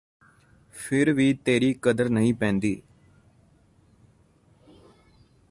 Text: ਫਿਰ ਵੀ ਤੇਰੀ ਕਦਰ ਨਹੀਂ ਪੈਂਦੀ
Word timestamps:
ਫਿਰ 0.73 1.11
ਵੀ 1.13 1.33
ਤੇਰੀ 1.45 1.73
ਕਦਰ 1.81 2.09
ਨਹੀਂ 2.09 2.33
ਪੈਂਦੀ 2.33 2.81